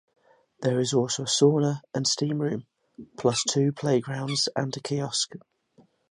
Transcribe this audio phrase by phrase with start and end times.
[0.61, 2.65] There is also a sauna and steamroom,
[3.19, 5.33] plus two playgrounds and a kiosk.